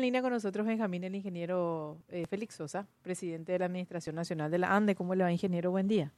[0.00, 4.50] En línea con nosotros Benjamín, el ingeniero eh, Félix Sosa, presidente de la Administración Nacional
[4.50, 4.94] de la ANDE.
[4.94, 5.70] ¿Cómo le va, ingeniero?
[5.72, 6.10] Buen día.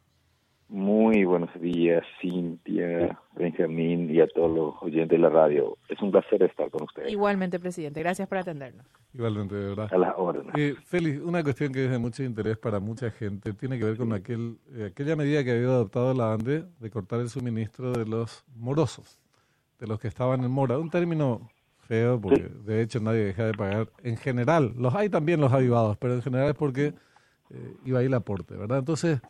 [0.69, 5.79] Muy buenos días, Cintia, Benjamín y a todos los oyentes de la radio.
[5.89, 7.10] Es un placer estar con ustedes.
[7.10, 7.99] Igualmente, presidente.
[7.99, 8.87] Gracias por atendernos.
[9.14, 9.89] Igualmente, de verdad.
[9.93, 10.55] A las órdenes.
[10.57, 13.96] Eh, Félix, una cuestión que es de mucho interés para mucha gente tiene que ver
[13.96, 18.07] con aquel, eh, aquella medida que había adoptado la ANDE de cortar el suministro de
[18.07, 19.21] los morosos,
[19.80, 20.79] de los que estaban en mora.
[20.79, 21.51] Un término
[21.93, 23.89] feo, porque de hecho nadie deja de pagar.
[24.03, 26.95] En general, los hay también los avivados, pero en general es porque
[27.50, 28.79] eh, iba ahí el aporte, ¿verdad?
[28.79, 29.21] Entonces,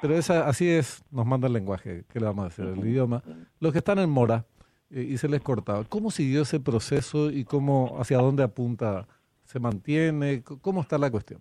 [0.00, 2.64] pero esa, así es, nos manda el lenguaje, ¿qué le vamos a decir?
[2.64, 3.22] El idioma.
[3.60, 4.44] Los que están en mora
[4.90, 9.06] eh, y se les cortaba, ¿cómo siguió ese proceso y cómo, hacia dónde apunta?
[9.44, 10.42] ¿Se mantiene?
[10.42, 11.40] ¿Cómo está la cuestión?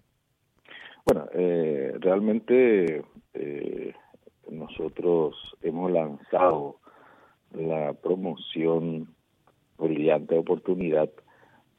[1.04, 3.94] Bueno, eh, realmente eh,
[4.52, 6.76] nosotros hemos lanzado
[7.54, 9.16] la promoción
[9.80, 11.10] brillante oportunidad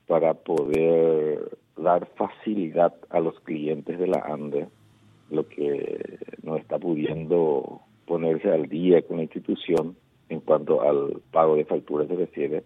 [0.06, 4.68] para poder dar facilidad a los clientes de la ANDE,
[5.30, 9.96] lo que no está pudiendo ponerse al día con la institución
[10.28, 12.64] en cuanto al pago de facturas se refiere.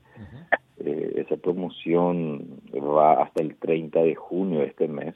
[0.79, 5.15] eh, esa promoción va hasta el 30 de junio de este mes,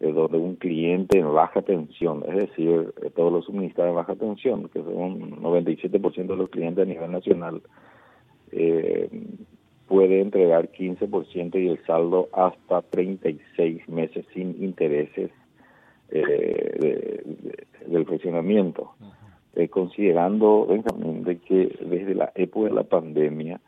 [0.00, 4.14] eh, donde un cliente en baja tensión, es decir, eh, todos los suministradores en baja
[4.14, 7.62] tensión, que son 97% de los clientes a nivel nacional,
[8.52, 9.08] eh,
[9.86, 15.30] puede entregar 15% y el saldo hasta 36 meses sin intereses
[16.10, 16.22] eh,
[16.78, 16.88] de,
[17.42, 18.92] de, del funcionamiento.
[19.54, 23.60] Eh, considerando, Benjamín, de que desde la época de la pandemia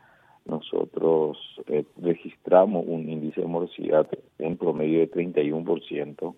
[0.45, 1.37] nosotros
[1.67, 4.07] eh, registramos un índice de morosidad
[4.39, 6.33] en promedio de 31%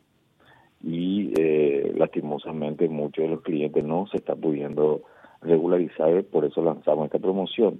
[0.83, 5.03] y eh, lastimosamente muchos de los clientes no se están pudiendo
[5.41, 7.79] regularizar, por eso lanzamos esta promoción.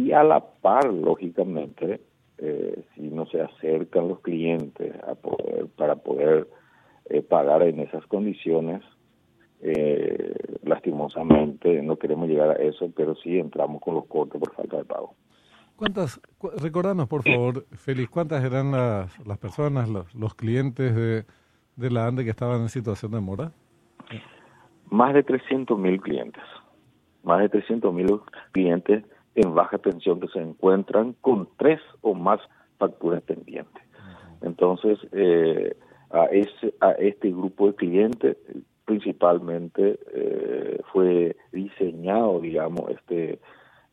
[0.00, 2.00] Y a la par, lógicamente,
[2.38, 6.48] eh, si no se acercan los clientes a poder, para poder
[7.10, 8.82] eh, pagar en esas condiciones,
[9.60, 14.78] eh, lastimosamente no queremos llegar a eso, pero sí entramos con los cortes por falta
[14.78, 15.14] de pago.
[15.76, 21.26] ¿Cuántas, cu recordanos por favor, Félix, cuántas eran las, las personas, los, los clientes de,
[21.76, 23.52] de, la ANDE que estaban en situación de mora?
[24.90, 26.42] Más de 300 mil clientes,
[27.22, 28.08] más de 300 mil
[28.52, 32.40] clientes en baja tensión que se encuentran con tres o más
[32.78, 33.82] facturas pendientes.
[34.42, 35.76] Entonces, eh,
[36.10, 38.36] a, ese, a este grupo de clientes
[38.84, 43.38] principalmente eh, fue diseñado, digamos, este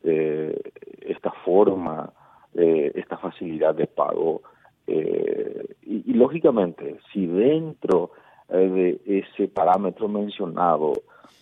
[0.02, 0.60] eh,
[1.00, 2.12] esta forma,
[2.54, 4.42] esta facilidad de pago.
[4.86, 8.10] Y, y, lógicamente, si dentro
[8.48, 10.92] de ese parámetro mencionado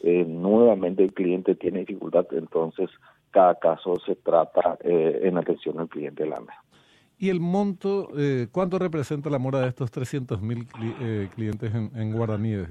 [0.03, 2.91] nuevamente el cliente tiene dificultad, entonces
[3.37, 6.63] cada caso se trata en atención al cliente de la mesa.
[7.19, 8.09] ¿Y el monto,
[8.51, 12.67] cuánto representa la mora de estos 300 mil cli clientes en, en guaraníes?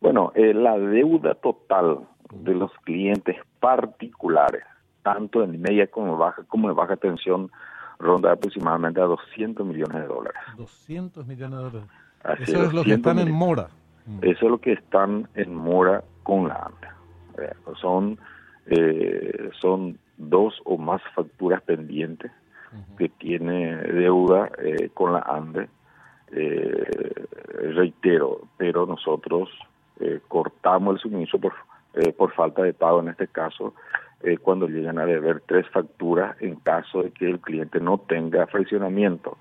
[0.00, 2.00] Bueno, eh, la deuda total
[2.32, 4.64] de los clientes particulares,
[5.02, 7.50] tanto en media como en baja, como en baja tensión,
[7.98, 10.40] ronda aproximadamente a 200 millones de dólares.
[10.56, 11.90] 200 millones de dólares.
[12.24, 13.68] Así Eso es lo que están en mora.
[14.22, 16.70] Eso es lo que están en mora con la.
[17.38, 18.18] Eh, son,
[18.66, 22.30] eh, son dos o más facturas pendientes
[22.72, 22.96] uh -huh.
[22.98, 25.68] que tiene deuda eh, con la ANDE.
[27.74, 29.48] reitero, pero nosotros
[30.00, 31.52] eh, cortamos el suministro por,
[31.94, 33.74] eh, por falta de pago en este caso
[34.22, 38.46] eh, cuando llegan a deber tres facturas en caso de que el cliente no tenga
[38.46, 39.36] fraccionamiento.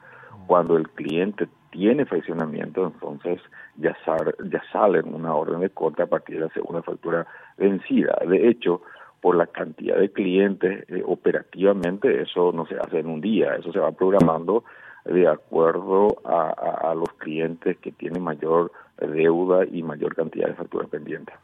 [0.47, 3.40] Cuando el cliente tiene fraccionamiento, entonces
[3.78, 7.28] ya, sal, ya sale una orden de corte a partir de la segunda factura
[7.58, 8.18] vencida.
[8.28, 8.81] De hecho,
[9.22, 13.72] por la cantidad de clientes, eh, operativamente eso no se hace en un día, eso
[13.72, 14.63] se va programando
[15.06, 20.56] de acuerdo a, a, a los clientes que tienen mayor deuda y mayor cantidad de
[20.56, 21.35] facturas pendientes.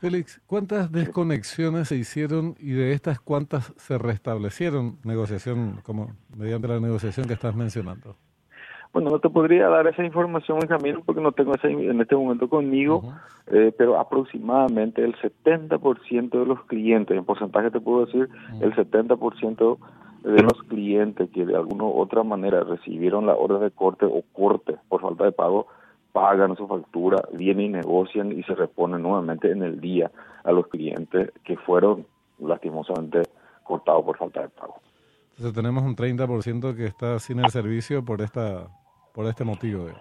[0.00, 6.80] Félix, ¿cuántas desconexiones se hicieron y de estas cuántas se restablecieron negociación como mediante la
[6.80, 8.16] negociación que estás mencionando?
[8.94, 12.48] Bueno, no te podría dar esa información, Camilo, porque no tengo esa en este momento
[12.48, 13.16] conmigo, uh -huh.
[13.48, 18.62] eh, pero aproximadamente el 70% de los clientes, en porcentaje te puedo decir, uh -huh.
[18.62, 19.78] el 70%
[20.22, 24.22] de los clientes que de alguna u otra manera recibieron la orden de corte o
[24.32, 25.66] corte por falta de pago,
[26.12, 30.12] pagan su factura, vienen y negocian y se reponen nuevamente en el día
[30.44, 32.06] a los clientes que fueron
[32.38, 33.22] lastimosamente
[33.64, 34.76] cortados por falta de pago.
[35.30, 38.68] Entonces tenemos un 30% que está sin el servicio por esta
[39.14, 39.86] por este motivo.
[39.86, 39.94] De...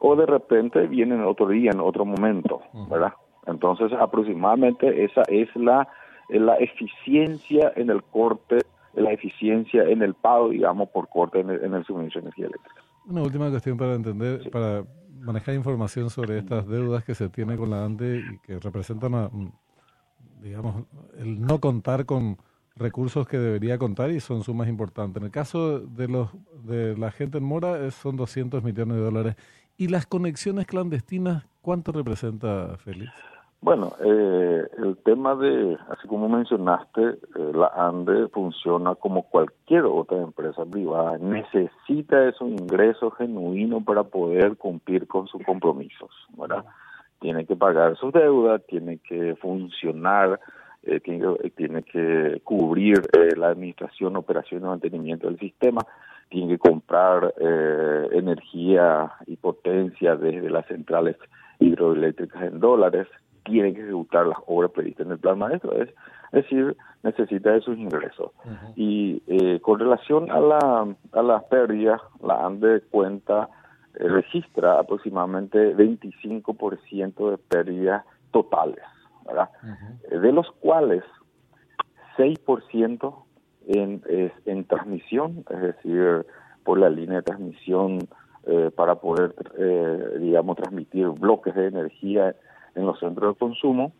[0.00, 2.88] O de repente vienen otro día, en otro momento, uh -huh.
[2.88, 3.12] ¿verdad?
[3.46, 5.86] Entonces aproximadamente esa es la,
[6.28, 8.58] la eficiencia en el corte
[8.94, 12.82] la eficiencia en el pago, digamos, por corte en el, suministro de energía eléctrica.
[13.06, 14.84] Una última cuestión para entender, para
[15.20, 19.52] manejar información sobre estas deudas que se tiene con la ANDE y que representan,
[20.40, 20.84] digamos,
[21.18, 22.36] el no contar con
[22.76, 25.20] recursos que debería contar y son sumas importantes.
[25.20, 26.30] En el caso de los
[26.64, 29.36] de la gente en mora son 200 millones de dólares.
[29.76, 33.12] ¿Y las conexiones clandestinas cuánto representa, Félix?
[33.62, 40.18] Bueno, eh, el tema de, así como mencionaste, eh, la ANDE funciona como cualquier otra
[40.18, 46.64] empresa privada, necesita esos ingresos genuinos para poder cumplir con sus compromisos, ¿verdad?
[47.20, 50.40] Tiene que pagar sus deudas, tiene que funcionar,
[50.84, 53.02] eh, tiene, que cubrir
[53.36, 55.80] la administración, operación y mantenimiento del sistema,
[56.28, 57.34] tiene que comprar
[58.10, 61.16] energía y potencia desde las centrales
[61.58, 63.06] hidroeléctricas en dólares,
[63.44, 65.88] tiene que ejecutar las obras previstas en el plan maestro, es,
[66.32, 68.30] decir, necesita esos ingresos.
[68.76, 73.48] Y eh, con relación a, la, a las pérdidas, la ANDE cuenta,
[73.94, 78.82] eh, registra aproximadamente 25% de pérdidas totales,
[79.26, 79.50] ¿verdad?
[80.10, 81.04] Eh, de los cuales
[82.16, 83.14] 6%
[83.66, 86.26] en, es en transmisión, es decir,
[86.64, 88.00] por la línea de transmisión
[88.74, 89.32] para poder,
[90.18, 92.34] digamos, transmitir bloques de energía
[92.74, 93.92] en los centros de consumo,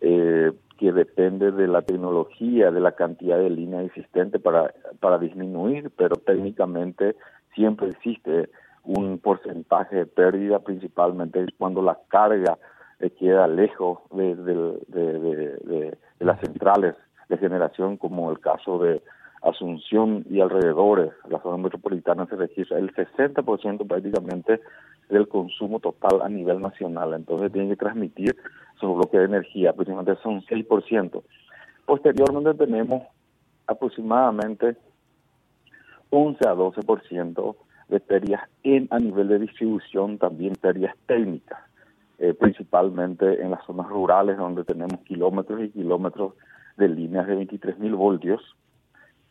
[0.00, 5.90] eh, que depende de la tecnología, de la cantidad de línea existente para, para disminuir,
[5.96, 7.16] pero técnicamente
[7.56, 8.48] siempre existe
[8.84, 12.58] un porcentaje de pérdida, principalmente cuando la carga
[13.00, 16.94] eh, queda lejos de, las centrales
[17.28, 19.02] de generación, como el caso de
[19.40, 24.60] Asunción y alrededores, la zona metropolitana se registra el 60% prácticamente
[25.08, 27.14] del consumo total a nivel nacional.
[27.14, 28.36] Entonces tienen que transmitir
[28.80, 31.22] su bloque de energía, aproximadamente son 6%.
[31.86, 33.04] Posteriormente tenemos
[33.68, 34.76] aproximadamente
[36.10, 37.56] 11 a 12%
[37.88, 41.60] de pérdidas en a nivel de distribución, también pérdidas técnicas,
[42.18, 46.34] eh, principalmente en las zonas rurales donde tenemos kilómetros y kilómetros
[46.76, 48.56] de líneas de 23.000 voltios.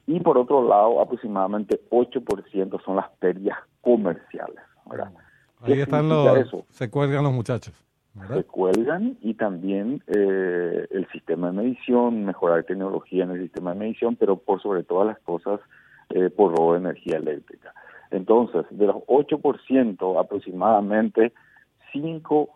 [0.06, 4.64] Y por otro lado, aproximadamente 8% son las pérdidas comerciales.
[4.90, 5.12] ¿verdad?
[5.62, 7.74] Ahí están los, se cuelgan los muchachos.
[8.34, 13.80] Se cuelgan y también eh, el sistema de medición, mejorar tecnología en el sistema de
[13.80, 15.60] medición, pero por sobre todas las cosas
[16.10, 17.74] eh, por robo de energía eléctrica.
[18.10, 21.34] Entonces, de los 8% aproximadamente,
[21.94, 22.50] 5%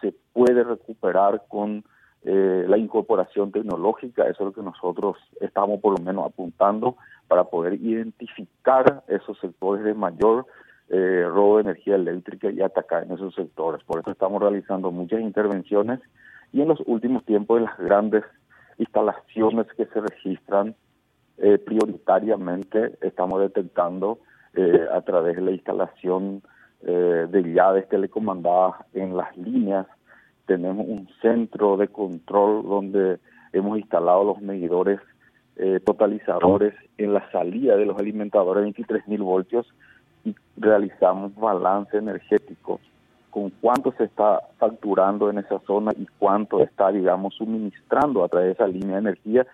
[0.00, 1.84] se puede recuperar con
[2.24, 6.96] eh, la incorporación tecnológica, eso es lo que nosotros estamos por lo menos apuntando
[7.26, 10.46] para poder identificar esos sectores de mayor
[10.88, 13.82] eh, robo de energía eléctrica y atacar en esos sectores.
[13.84, 16.00] Por eso estamos realizando muchas intervenciones
[16.52, 18.24] y en los últimos tiempos las grandes
[18.78, 20.74] instalaciones que se registran
[21.38, 24.18] eh, prioritariamente estamos detectando
[24.54, 26.42] eh, a través de la instalación
[26.82, 29.86] eh, de llaves telecomandadas en las líneas.
[30.46, 33.18] Tenemos un centro de control donde
[33.52, 35.00] hemos instalado los medidores
[35.84, 39.66] totalizadores en la salida de los alimentadores de 23.000 voltios
[40.24, 42.80] y realizamos balance energético
[43.32, 48.48] con cuánto se está facturando en esa zona y cuánto está, digamos, suministrando a través
[48.48, 49.46] de esa línea de energía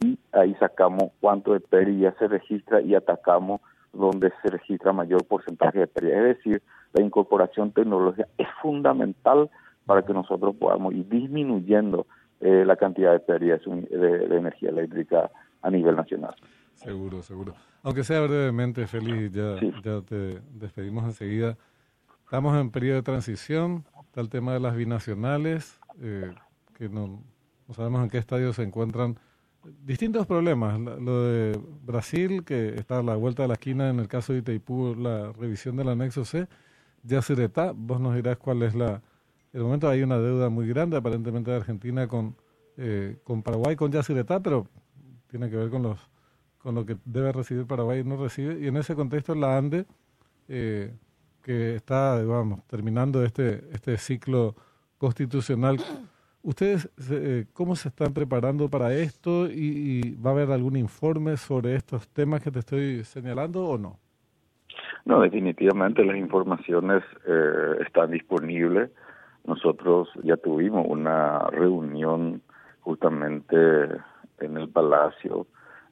[0.00, 5.80] y ahí sacamos cuánto de pérdida se registra y atacamos donde se registra mayor porcentaje
[5.80, 6.18] de pérdida.
[6.18, 9.50] Es decir, la incorporación tecnológica es fundamental
[9.86, 12.06] para que nosotros podamos ir disminuyendo
[12.40, 15.30] eh, la cantidad de pérdidas de energía eléctrica
[15.62, 16.34] a nivel nacional.
[16.74, 17.54] Seguro, seguro.
[17.82, 21.56] Aunque sea brevemente, Félix, ya, ya te despedimos enseguida.
[22.24, 26.32] Estamos en periodo de transición, está el tema de las binacionales, eh,
[26.74, 27.22] que no,
[27.72, 29.18] sabemos en qué estadio se encuentran
[29.84, 30.78] distintos problemas.
[30.78, 34.40] Lo de Brasil, que está a la vuelta de la esquina en el caso de
[34.40, 36.48] Itaipú, la revisión del anexo C.
[37.04, 39.02] Yacyretá, vos nos dirás cuál es la...
[39.52, 42.36] el momento hay una deuda muy grande aparentemente de Argentina con,
[42.76, 44.66] eh, con Paraguay, con Yacyretá, pero
[45.28, 46.12] tiene que ver con los
[46.62, 48.60] con lo que debe recibir Paraguay y no recibe.
[48.60, 49.84] Y en ese contexto la ANDE,
[50.48, 50.94] eh,
[51.42, 54.54] que está, digamos, terminando este, este ciclo
[54.96, 55.78] constitucional,
[56.42, 61.74] ¿ustedes eh, cómo se están preparando para esto y, va a haber algún informe sobre
[61.74, 63.98] estos temas que te estoy señalando o no?
[65.04, 68.90] No, definitivamente las informaciones eh, están disponibles.
[69.44, 72.40] Nosotros ya tuvimos una reunión
[72.80, 73.56] justamente
[74.38, 75.46] en el Palacio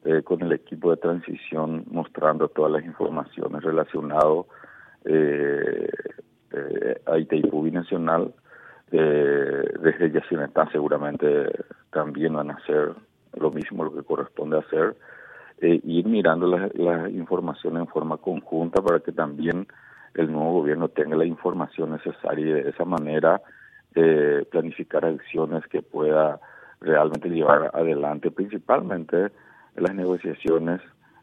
[0.05, 4.47] eh, con el equipo de transición mostrando todas las informaciones relacionadas
[5.05, 5.91] eh,
[6.53, 8.33] eh, a Itaipú Binacional.
[8.93, 11.51] Eh, desde Yacinetá seguramente
[11.91, 12.93] también van a ser
[13.39, 14.97] lo mismo lo que corresponde hacer,
[15.61, 19.67] eh, ir mirando las la información en forma conjunta para que también
[20.15, 23.41] el nuevo gobierno tenga la información necesaria y de esa manera
[23.95, 26.41] eh, planificar acciones que pueda
[26.81, 29.31] realmente llevar adelante, principalmente
[29.77, 30.81] las negociaciones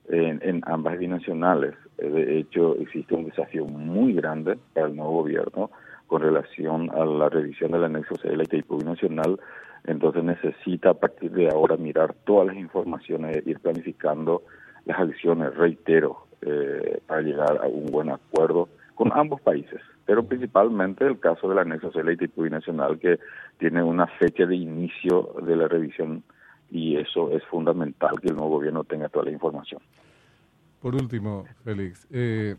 [0.08, 1.76] en, en ambas binacionales.
[1.98, 5.70] Eh, de hecho, existe un desafío muy grande para el nuevo gobierno
[6.08, 9.40] con relación a la revisión del anexo C de la ITIPU binacional,
[9.86, 14.44] entonces necesita a partir de ahora mirar todas las informaciones e ir planificando
[14.86, 21.06] las acciones, reitero, eh, para llegar a un buen acuerdo con ambos países, pero principalmente
[21.06, 23.20] el caso del anexo C de la ITIPU binacional que
[23.60, 26.24] tiene una fecha de inicio de la revisión
[26.70, 29.82] y eso es fundamental que el nuevo gobierno tenga toda la información.
[30.82, 32.56] Por último, Félix, eh,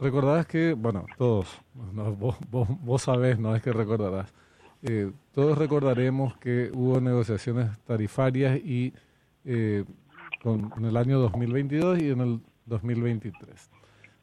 [0.00, 4.32] recordás que, bueno, todos, vos, vos, vos, sabés, no es que recordarás,
[4.82, 8.92] eh, todos recordaremos que hubo negociaciones tarifarias y
[9.44, 9.84] eh,
[10.42, 13.70] con, en el año 2022 y en el 2023.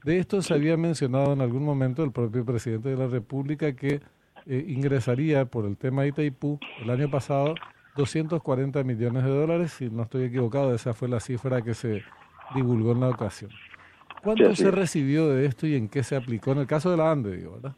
[0.03, 4.01] De esto se había mencionado en algún momento el propio presidente de la República que
[4.45, 7.55] eh, ingresaría por el tema de Itaipú el año pasado
[7.95, 12.03] 240 millones de dólares, si no estoy equivocado, esa fue la cifra que se
[12.53, 13.51] divulgó en la ocasión.
[14.25, 16.51] ¿Cuánto se recibió de esto y en qué se aplicó?
[16.53, 17.75] En el caso de la ANDE, digo, ¿verdad?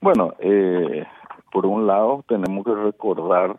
[0.00, 1.04] Bueno, eh,
[1.50, 3.58] por un lado tenemos que recordar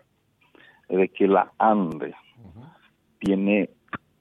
[0.87, 2.15] de que la ANDE
[3.19, 3.71] tiene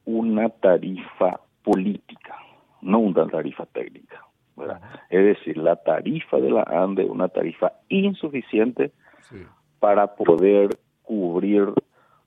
[0.07, 2.35] una tarifa política,
[2.83, 4.25] no una tarifa técnica.
[4.57, 4.81] ¿verdad?
[5.09, 9.37] Es decir, la tarifa de la ANDE es una tarifa insuficiente sí.
[9.79, 11.73] para poder cubrir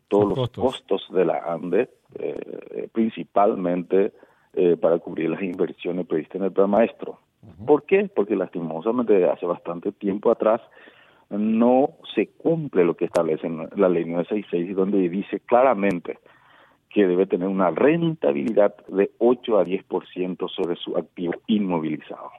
[0.08, 0.64] todos los, costos.
[0.64, 1.08] costos.
[1.14, 1.90] de la ANDE,
[2.20, 4.14] eh, principalmente
[4.54, 7.20] eh, para cubrir las inversiones previstas en el plan maestro.
[7.42, 7.66] Uh -huh.
[7.66, 8.10] ¿Por qué?
[8.14, 10.62] Porque lastimosamente desde hace bastante tiempo atrás
[11.30, 16.20] no se cumple lo que establece la ley 966, donde dice claramente
[16.90, 22.32] que debe tener una rentabilidad de 8 a 10% sobre su activo inmovilizado.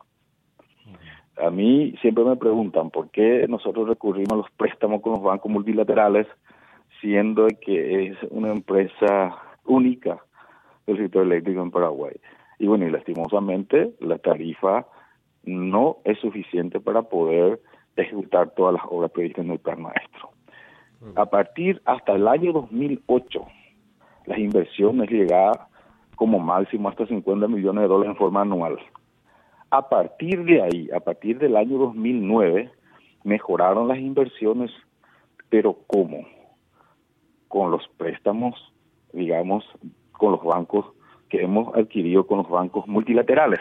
[1.39, 5.51] A mí siempre me preguntan por qué nosotros recurrimos a los préstamos con los bancos
[5.51, 6.27] multilaterales,
[7.01, 10.23] siendo que es una empresa única
[10.87, 12.15] del sector eléctrico en Paraguay.
[12.59, 14.87] Y bueno, y lastimosamente la tarifa
[15.45, 17.61] no es suficiente para poder
[17.97, 20.31] ejecutar todas las obras previstas en el plan maestro.
[21.17, 23.45] A partir hasta el año 2008,
[24.27, 25.59] las inversiones llegaban
[26.15, 28.79] como máximo hasta 50 millones de dólares en forma anual.
[29.71, 32.71] A partir de ahí, a partir del año 2009,
[33.25, 34.71] mejoraron las inversiones,
[35.49, 36.25] pero ¿cómo?
[37.49, 38.55] Con los préstamos,
[39.13, 39.65] digamos,
[40.23, 40.87] con los bancos
[41.29, 43.59] que hemos adquirido con los bancos multilaterales.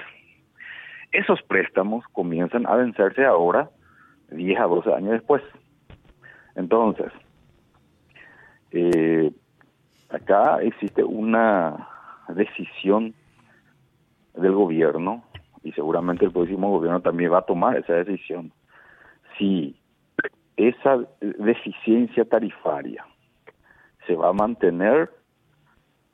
[1.12, 3.72] Esos préstamos comienzan a vencerse ahora,
[4.30, 5.41] 10 a 12 años después.
[6.56, 7.12] Entonces,
[8.74, 9.32] eh,
[10.12, 11.88] acá existe una
[12.27, 13.15] decisión
[14.36, 15.24] del gobierno
[15.63, 18.53] y seguramente el próximo gobierno también va a tomar esa decisión.
[19.39, 19.75] Si
[20.58, 23.03] esa deficiencia tarifaria
[24.06, 25.10] se va a mantener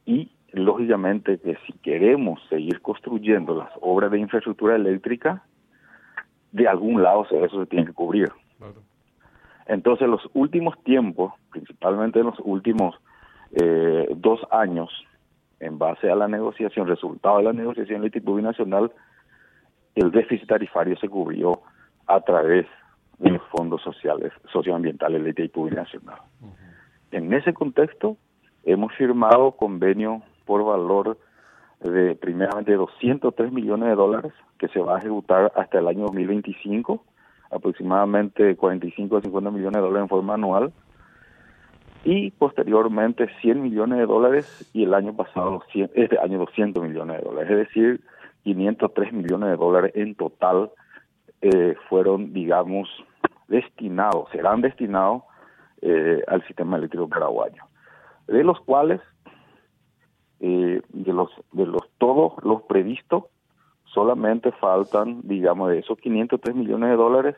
[0.05, 5.43] y lógicamente que si queremos seguir construyendo las obras de infraestructura eléctrica,
[6.51, 8.31] de algún lado eso se tiene que cubrir.
[8.57, 8.81] Claro.
[9.67, 12.95] Entonces, los últimos tiempos, principalmente en los últimos
[13.51, 14.89] eh, dos años,
[15.59, 18.91] en base a la negociación, resultado de la negociación del tipo binacional,
[19.95, 21.61] el déficit tarifario se cubrió
[22.05, 22.65] a través
[23.17, 26.19] de los fondos sociales, socioambientales del TIPU binacional.
[26.41, 26.51] Uh -huh.
[27.11, 28.15] En ese contexto,
[28.63, 31.17] hemos firmado convenio por valor
[31.81, 37.03] de primeramente 203 millones de dólares que se va a ejecutar hasta el año 2025,
[37.51, 40.73] aproximadamente 45 a 50 millones de dólares en forma anual,
[42.03, 47.23] y posteriormente 100 millones de dólares y el año pasado, este año 200 millones de
[47.23, 48.01] dólares, es decir,
[48.43, 50.71] 503 millones de dólares en total
[51.41, 52.89] eh, fueron, digamos,
[53.47, 55.23] destinados, serán destinados
[55.81, 57.63] eh, al sistema eléctrico paraguayo,
[58.27, 59.01] de los cuales
[60.39, 63.23] eh, de los de los todos los previstos
[63.85, 67.35] solamente faltan digamos de esos 503 millones de dólares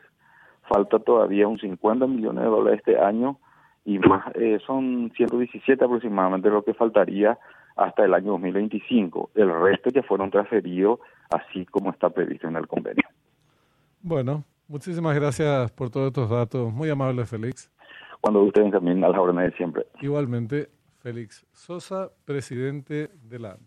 [0.68, 3.38] falta todavía un 50 millones de dólares este año
[3.84, 7.38] y más eh, son 117 aproximadamente lo que faltaría
[7.76, 12.66] hasta el año 2025 el resto ya fueron transferidos así como está previsto en el
[12.66, 13.04] convenio.
[14.02, 16.72] Bueno muchísimas gracias por todos estos datos.
[16.72, 17.70] Muy amable Félix.
[18.20, 19.86] Cuando ustedes también a la de siempre.
[20.00, 20.68] Igualmente
[21.00, 23.58] Félix Sosa, presidente de la